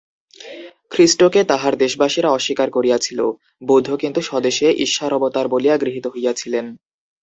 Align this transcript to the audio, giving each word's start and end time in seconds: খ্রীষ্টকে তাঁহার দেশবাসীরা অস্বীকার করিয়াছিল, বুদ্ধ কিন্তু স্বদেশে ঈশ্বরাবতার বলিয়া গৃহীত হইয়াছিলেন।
খ্রীষ্টকে 0.89 1.41
তাঁহার 1.43 1.73
দেশবাসীরা 1.77 2.29
অস্বীকার 2.31 2.69
করিয়াছিল, 2.71 3.19
বুদ্ধ 3.63 3.87
কিন্তু 3.95 4.19
স্বদেশে 4.21 4.67
ঈশ্বরাবতার 4.85 5.45
বলিয়া 5.47 5.75
গৃহীত 5.77 6.05
হইয়াছিলেন। 6.07 6.65